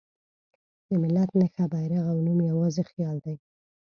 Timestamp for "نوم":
2.25-2.39